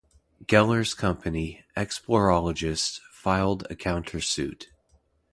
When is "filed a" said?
3.11-3.75